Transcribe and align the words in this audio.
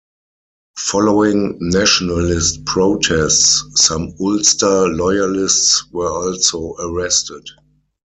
Following 0.79 1.57
nationalist 1.59 2.65
protests, 2.65 3.63
some 3.75 4.15
Ulster 4.19 4.87
loyalists 4.87 5.85
were 5.91 6.11
also 6.11 6.73
arrested. 6.79 7.43